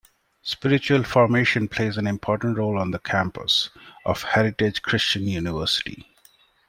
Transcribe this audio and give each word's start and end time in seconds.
Spiritual 0.41 1.03
formation 1.03 1.67
plays 1.67 1.95
an 1.95 2.07
important 2.07 2.57
role 2.57 2.79
on 2.79 2.89
the 2.89 2.97
campus 2.97 3.69
of 4.03 4.23
Heritage 4.23 4.81
Christian 4.81 5.27
University. 5.27 6.07